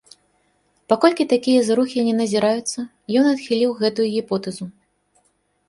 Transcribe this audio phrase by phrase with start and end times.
[0.93, 2.79] Паколькі такія зрухі не назіраюцца,
[3.21, 4.65] ён адхіліў гэтую гіпотэзу.